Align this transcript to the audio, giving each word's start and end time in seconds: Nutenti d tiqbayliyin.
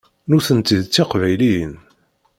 Nutenti 0.29 0.75
d 0.83 0.85
tiqbayliyin. 0.87 1.73